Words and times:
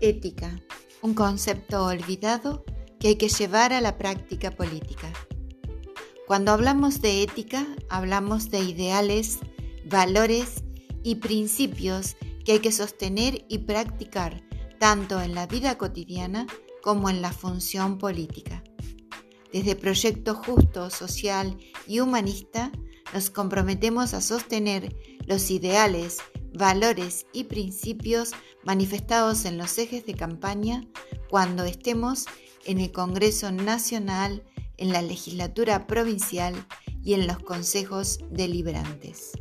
Ética, 0.00 0.60
un 1.02 1.14
concepto 1.14 1.84
olvidado 1.84 2.64
que 2.98 3.08
hay 3.08 3.16
que 3.16 3.28
llevar 3.28 3.72
a 3.72 3.80
la 3.80 3.98
práctica 3.98 4.50
política. 4.50 5.12
Cuando 6.26 6.52
hablamos 6.52 7.00
de 7.00 7.22
ética, 7.22 7.66
hablamos 7.88 8.50
de 8.50 8.60
ideales, 8.60 9.38
valores 9.86 10.62
y 11.02 11.16
principios 11.16 12.16
que 12.44 12.52
hay 12.52 12.58
que 12.58 12.72
sostener 12.72 13.44
y 13.48 13.58
practicar 13.58 14.42
tanto 14.78 15.20
en 15.20 15.34
la 15.34 15.46
vida 15.46 15.78
cotidiana 15.78 16.46
como 16.82 17.10
en 17.10 17.22
la 17.22 17.32
función 17.32 17.98
política. 17.98 18.62
Desde 19.52 19.76
Proyecto 19.76 20.34
Justo, 20.34 20.90
Social 20.90 21.56
y 21.86 22.00
Humanista 22.00 22.70
nos 23.14 23.30
comprometemos 23.30 24.12
a 24.12 24.20
sostener 24.20 24.94
los 25.26 25.50
ideales, 25.50 26.18
valores 26.58 27.26
y 27.32 27.44
principios 27.44 28.32
manifestados 28.64 29.44
en 29.44 29.56
los 29.56 29.78
ejes 29.78 30.04
de 30.04 30.14
campaña 30.14 30.86
cuando 31.30 31.64
estemos 31.64 32.26
en 32.66 32.80
el 32.80 32.92
Congreso 32.92 33.50
Nacional, 33.52 34.42
en 34.76 34.92
la 34.92 35.00
legislatura 35.00 35.86
provincial 35.86 36.54
y 37.02 37.14
en 37.14 37.26
los 37.26 37.38
consejos 37.38 38.18
deliberantes. 38.30 39.37